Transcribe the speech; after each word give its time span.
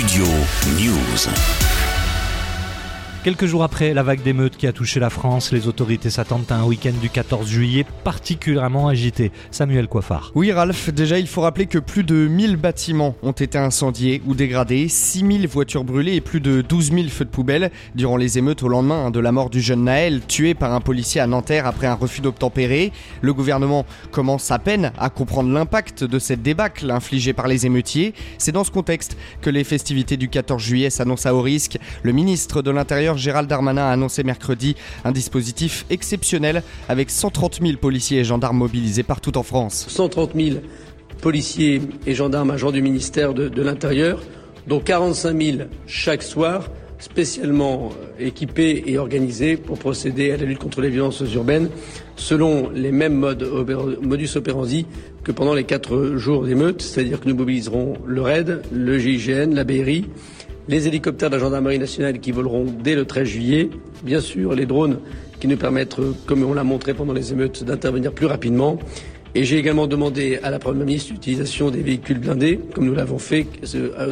Studio 0.00 0.24
News. 0.78 1.99
Quelques 3.22 3.44
jours 3.44 3.62
après 3.62 3.92
la 3.92 4.02
vague 4.02 4.22
d'émeutes 4.22 4.56
qui 4.56 4.66
a 4.66 4.72
touché 4.72 4.98
la 4.98 5.10
France, 5.10 5.52
les 5.52 5.68
autorités 5.68 6.08
s'attendent 6.08 6.46
à 6.48 6.54
un 6.54 6.64
week-end 6.64 6.94
du 7.02 7.10
14 7.10 7.46
juillet 7.46 7.84
particulièrement 8.02 8.88
agité. 8.88 9.30
Samuel 9.50 9.88
Coiffard. 9.88 10.32
Oui, 10.34 10.52
Ralph, 10.52 10.88
déjà 10.88 11.18
il 11.18 11.26
faut 11.26 11.42
rappeler 11.42 11.66
que 11.66 11.78
plus 11.78 12.02
de 12.02 12.14
1000 12.14 12.56
bâtiments 12.56 13.14
ont 13.22 13.32
été 13.32 13.58
incendiés 13.58 14.22
ou 14.24 14.34
dégradés, 14.34 14.88
6000 14.88 15.46
voitures 15.48 15.84
brûlées 15.84 16.14
et 16.14 16.22
plus 16.22 16.40
de 16.40 16.62
12 16.62 16.92
000 16.92 17.08
feux 17.08 17.26
de 17.26 17.30
poubelle 17.30 17.70
durant 17.94 18.16
les 18.16 18.38
émeutes 18.38 18.62
au 18.62 18.68
lendemain 18.68 19.10
de 19.10 19.20
la 19.20 19.32
mort 19.32 19.50
du 19.50 19.60
jeune 19.60 19.84
Naël, 19.84 20.22
tué 20.26 20.54
par 20.54 20.72
un 20.72 20.80
policier 20.80 21.20
à 21.20 21.26
Nanterre 21.26 21.66
après 21.66 21.88
un 21.88 21.96
refus 21.96 22.22
d'obtempérer. 22.22 22.90
Le 23.20 23.34
gouvernement 23.34 23.84
commence 24.12 24.50
à 24.50 24.58
peine 24.58 24.92
à 24.98 25.10
comprendre 25.10 25.52
l'impact 25.52 26.04
de 26.04 26.18
cette 26.18 26.40
débâcle 26.40 26.90
infligée 26.90 27.34
par 27.34 27.48
les 27.48 27.66
émeutiers. 27.66 28.14
C'est 28.38 28.52
dans 28.52 28.64
ce 28.64 28.70
contexte 28.70 29.18
que 29.42 29.50
les 29.50 29.64
festivités 29.64 30.16
du 30.16 30.30
14 30.30 30.62
juillet 30.62 30.88
s'annoncent 30.88 31.28
à 31.28 31.34
haut 31.34 31.42
risque. 31.42 31.76
Le 32.02 32.12
ministre 32.12 32.62
de 32.62 32.70
l'Intérieur 32.70 33.09
Gérald 33.16 33.48
Darmanin 33.48 33.82
a 33.82 33.90
annoncé 33.90 34.22
mercredi 34.22 34.76
un 35.04 35.12
dispositif 35.12 35.84
exceptionnel 35.90 36.62
avec 36.88 37.10
130 37.10 37.60
000 37.62 37.78
policiers 37.78 38.20
et 38.20 38.24
gendarmes 38.24 38.58
mobilisés 38.58 39.02
partout 39.02 39.36
en 39.36 39.42
France. 39.42 39.86
130 39.88 40.32
000 40.34 40.58
policiers 41.20 41.82
et 42.06 42.14
gendarmes 42.14 42.50
agents 42.50 42.72
du 42.72 42.82
ministère 42.82 43.34
de, 43.34 43.62
l'Intérieur, 43.62 44.22
dont 44.66 44.80
45 44.80 45.42
000 45.42 45.58
chaque 45.86 46.22
soir, 46.22 46.68
spécialement 46.98 47.90
euh, 48.20 48.26
équipés 48.26 48.84
et 48.86 48.98
organisés 48.98 49.56
pour 49.56 49.78
procéder 49.78 50.32
à 50.32 50.36
la 50.36 50.44
lutte 50.44 50.58
contre 50.58 50.80
les 50.80 50.90
violences 50.90 51.22
urbaines, 51.34 51.70
selon 52.16 52.70
les 52.70 52.92
mêmes 52.92 53.14
modes, 53.14 53.46
modus 54.02 54.36
operandi 54.36 54.86
que 55.24 55.32
pendant 55.32 55.54
les 55.54 55.64
quatre 55.64 56.16
jours 56.16 56.44
d'émeute, 56.44 56.82
c'est-à-dire 56.82 57.20
que 57.20 57.28
nous 57.28 57.34
mobiliserons 57.34 57.94
le 58.06 58.20
RAID, 58.20 58.62
le 58.72 58.98
GIGN, 58.98 59.54
la 59.54 59.64
BRI, 59.64 60.06
les 60.70 60.86
hélicoptères 60.86 61.30
de 61.30 61.34
la 61.34 61.40
gendarmerie 61.40 61.80
nationale 61.80 62.20
qui 62.20 62.30
voleront 62.30 62.64
dès 62.64 62.94
le 62.94 63.04
13 63.04 63.26
juillet, 63.26 63.70
bien 64.04 64.20
sûr 64.20 64.54
les 64.54 64.66
drones 64.66 64.98
qui 65.40 65.48
nous 65.48 65.56
permettent, 65.56 65.96
comme 66.26 66.44
on 66.44 66.54
l'a 66.54 66.62
montré 66.62 66.94
pendant 66.94 67.12
les 67.12 67.32
émeutes, 67.32 67.64
d'intervenir 67.64 68.12
plus 68.12 68.26
rapidement. 68.26 68.78
Et 69.34 69.44
j'ai 69.44 69.58
également 69.58 69.88
demandé 69.88 70.38
à 70.42 70.50
la 70.50 70.60
Première 70.60 70.86
ministre 70.86 71.12
l'utilisation 71.12 71.70
des 71.70 71.82
véhicules 71.82 72.18
blindés, 72.18 72.60
comme 72.72 72.84
nous 72.84 72.94
l'avons 72.94 73.18
fait, 73.18 73.46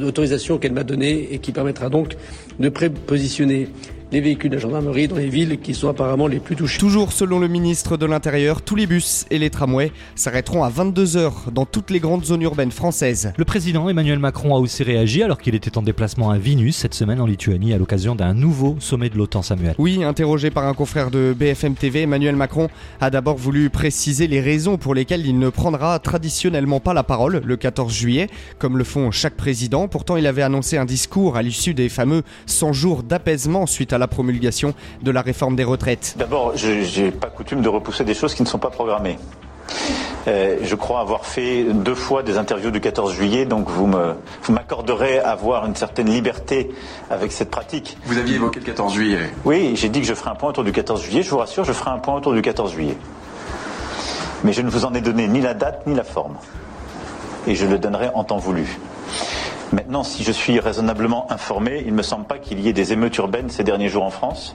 l'autorisation 0.00 0.56
qu'elle 0.56 0.72
m'a 0.72 0.84
donnée 0.84 1.28
et 1.30 1.38
qui 1.40 1.52
permettra 1.52 1.90
donc 1.90 2.16
de 2.58 2.68
prépositionner 2.70 3.68
les 4.12 4.20
véhicules 4.20 4.50
de 4.50 4.56
la 4.56 4.62
gendarmerie 4.62 5.08
dans 5.08 5.16
les 5.16 5.28
villes 5.28 5.58
qui 5.60 5.74
sont 5.74 5.88
apparemment 5.88 6.26
les 6.26 6.38
plus 6.38 6.54
touchées. 6.54 6.78
Toujours 6.78 7.12
selon 7.12 7.38
le 7.38 7.48
ministre 7.48 7.96
de 7.96 8.06
l'Intérieur, 8.06 8.62
tous 8.62 8.76
les 8.76 8.86
bus 8.86 9.26
et 9.30 9.38
les 9.38 9.50
tramways 9.50 9.92
s'arrêteront 10.14 10.62
à 10.62 10.70
22h 10.70 11.50
dans 11.52 11.66
toutes 11.66 11.90
les 11.90 11.98
grandes 11.98 12.24
zones 12.24 12.42
urbaines 12.42 12.70
françaises. 12.70 13.32
Le 13.36 13.44
président 13.44 13.88
Emmanuel 13.88 14.18
Macron 14.18 14.54
a 14.54 14.58
aussi 14.58 14.82
réagi 14.82 15.22
alors 15.22 15.38
qu'il 15.38 15.54
était 15.54 15.76
en 15.76 15.82
déplacement 15.82 16.30
à 16.30 16.38
Vilnius 16.38 16.76
cette 16.76 16.94
semaine 16.94 17.20
en 17.20 17.26
Lituanie 17.26 17.72
à 17.72 17.78
l'occasion 17.78 18.14
d'un 18.14 18.34
nouveau 18.34 18.76
sommet 18.78 19.10
de 19.10 19.16
l'OTAN 19.16 19.42
Samuel. 19.42 19.74
Oui, 19.78 20.04
interrogé 20.04 20.50
par 20.50 20.66
un 20.66 20.74
confrère 20.74 21.10
de 21.10 21.34
BFM 21.36 21.74
TV, 21.74 22.02
Emmanuel 22.02 22.36
Macron 22.36 22.68
a 23.00 23.10
d'abord 23.10 23.36
voulu 23.36 23.70
préciser 23.70 24.28
les 24.28 24.40
raisons 24.40 24.76
pour 24.76 24.94
lesquelles 24.94 25.26
il 25.26 25.38
ne 25.38 25.48
prendra 25.48 25.98
traditionnellement 25.98 26.80
pas 26.80 26.94
la 26.94 27.02
parole 27.02 27.42
le 27.44 27.56
14 27.56 27.92
juillet, 27.92 28.28
comme 28.58 28.78
le 28.78 28.84
font 28.84 29.10
chaque 29.10 29.34
président. 29.34 29.88
Pourtant, 29.88 30.16
il 30.16 30.26
avait 30.26 30.42
annoncé 30.42 30.76
un 30.76 30.84
discours 30.84 31.36
à 31.36 31.42
l'issue 31.42 31.74
des 31.74 31.88
fameux 31.88 32.22
100 32.46 32.72
jours 32.72 33.02
d'apaisement 33.02 33.66
suite 33.66 33.92
à 33.92 33.95
à 33.96 33.98
la 33.98 34.06
promulgation 34.06 34.74
de 35.02 35.10
la 35.10 35.22
réforme 35.22 35.56
des 35.56 35.64
retraites 35.64 36.14
D'abord, 36.16 36.56
je 36.56 37.00
n'ai 37.00 37.10
pas 37.10 37.28
coutume 37.28 37.62
de 37.62 37.68
repousser 37.68 38.04
des 38.04 38.14
choses 38.14 38.34
qui 38.34 38.42
ne 38.42 38.48
sont 38.48 38.58
pas 38.58 38.70
programmées. 38.70 39.18
Euh, 40.28 40.58
je 40.62 40.74
crois 40.74 41.00
avoir 41.00 41.24
fait 41.24 41.64
deux 41.64 41.94
fois 41.94 42.22
des 42.22 42.36
interviews 42.36 42.70
du 42.70 42.80
14 42.80 43.14
juillet, 43.14 43.44
donc 43.46 43.68
vous 43.68 43.86
m'accorderez 44.48 45.18
à 45.18 45.30
avoir 45.30 45.66
une 45.66 45.76
certaine 45.76 46.08
liberté 46.08 46.70
avec 47.10 47.32
cette 47.32 47.50
pratique. 47.50 47.96
Vous 48.06 48.18
aviez 48.18 48.36
évoqué 48.36 48.60
le 48.60 48.66
14 48.66 48.92
juillet. 48.92 49.18
Oui, 49.44 49.72
j'ai 49.76 49.88
dit 49.88 50.00
que 50.00 50.06
je 50.06 50.14
ferai 50.14 50.30
un 50.30 50.34
point 50.34 50.50
autour 50.50 50.64
du 50.64 50.72
14 50.72 51.02
juillet. 51.02 51.22
Je 51.22 51.30
vous 51.30 51.38
rassure, 51.38 51.64
je 51.64 51.72
ferai 51.72 51.90
un 51.90 51.98
point 51.98 52.14
autour 52.14 52.32
du 52.32 52.42
14 52.42 52.72
juillet. 52.72 52.96
Mais 54.44 54.52
je 54.52 54.62
ne 54.62 54.70
vous 54.70 54.84
en 54.84 54.94
ai 54.94 55.00
donné 55.00 55.28
ni 55.28 55.40
la 55.40 55.54
date 55.54 55.86
ni 55.86 55.94
la 55.94 56.04
forme. 56.04 56.36
Et 57.46 57.54
je 57.54 57.66
le 57.66 57.78
donnerai 57.78 58.10
en 58.14 58.24
temps 58.24 58.38
voulu. 58.38 58.78
Maintenant, 59.72 60.04
si 60.04 60.22
je 60.22 60.32
suis 60.32 60.60
raisonnablement 60.60 61.30
informé, 61.30 61.82
il 61.84 61.92
ne 61.92 61.96
me 61.96 62.02
semble 62.02 62.24
pas 62.24 62.38
qu'il 62.38 62.60
y 62.60 62.68
ait 62.68 62.72
des 62.72 62.92
émeutes 62.92 63.16
urbaines 63.16 63.50
ces 63.50 63.64
derniers 63.64 63.88
jours 63.88 64.04
en 64.04 64.10
France. 64.10 64.54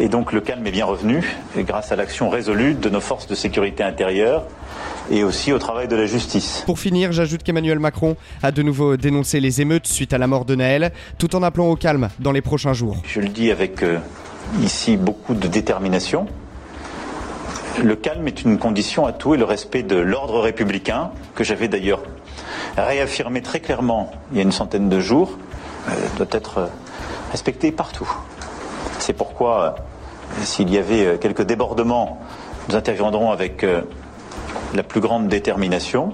Et 0.00 0.08
donc 0.08 0.32
le 0.32 0.40
calme 0.40 0.66
est 0.66 0.70
bien 0.70 0.84
revenu 0.84 1.24
grâce 1.56 1.90
à 1.92 1.96
l'action 1.96 2.28
résolue 2.28 2.74
de 2.74 2.88
nos 2.88 3.00
forces 3.00 3.26
de 3.26 3.34
sécurité 3.34 3.82
intérieure 3.82 4.44
et 5.10 5.24
aussi 5.24 5.52
au 5.52 5.58
travail 5.58 5.88
de 5.88 5.96
la 5.96 6.06
justice. 6.06 6.62
Pour 6.66 6.78
finir, 6.78 7.12
j'ajoute 7.12 7.42
qu'Emmanuel 7.42 7.78
Macron 7.78 8.16
a 8.42 8.52
de 8.52 8.62
nouveau 8.62 8.96
dénoncé 8.96 9.40
les 9.40 9.60
émeutes 9.60 9.86
suite 9.86 10.12
à 10.12 10.18
la 10.18 10.26
mort 10.26 10.44
de 10.44 10.54
Naël, 10.54 10.92
tout 11.18 11.34
en 11.34 11.42
appelant 11.42 11.68
au 11.68 11.76
calme 11.76 12.10
dans 12.20 12.32
les 12.32 12.42
prochains 12.42 12.74
jours. 12.74 12.98
Je 13.04 13.20
le 13.20 13.28
dis 13.28 13.50
avec 13.50 13.82
euh, 13.82 13.98
ici 14.62 14.96
beaucoup 14.96 15.34
de 15.34 15.48
détermination. 15.48 16.26
Le 17.82 17.96
calme 17.96 18.26
est 18.26 18.42
une 18.42 18.58
condition 18.58 19.06
à 19.06 19.12
tout 19.12 19.34
et 19.34 19.38
le 19.38 19.44
respect 19.44 19.82
de 19.82 19.96
l'ordre 19.96 20.40
républicain, 20.40 21.10
que 21.34 21.44
j'avais 21.44 21.68
d'ailleurs 21.68 22.02
réaffirmé 22.84 23.42
très 23.42 23.60
clairement 23.60 24.10
il 24.30 24.36
y 24.36 24.40
a 24.40 24.42
une 24.42 24.52
centaine 24.52 24.88
de 24.88 25.00
jours, 25.00 25.38
euh, 25.88 25.92
doit 26.16 26.26
être 26.30 26.58
euh, 26.58 26.66
respecté 27.30 27.72
partout. 27.72 28.10
C'est 28.98 29.12
pourquoi, 29.12 29.62
euh, 29.62 30.42
s'il 30.42 30.70
y 30.70 30.78
avait 30.78 31.18
quelques 31.18 31.42
débordements, 31.42 32.20
nous 32.68 32.76
interviendrons 32.76 33.30
avec 33.30 33.64
la 34.74 34.82
plus 34.82 35.00
grande 35.00 35.28
détermination 35.28 36.12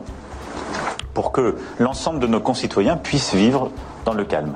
pour 1.12 1.32
que 1.32 1.56
l'ensemble 1.80 2.20
de 2.20 2.28
nos 2.28 2.40
concitoyens 2.40 2.96
puissent 2.96 3.34
vivre 3.34 3.72
dans 4.04 4.14
le 4.14 4.24
calme. 4.24 4.54